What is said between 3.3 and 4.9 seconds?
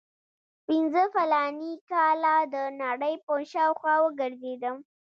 شاوخوا وګرځېدم.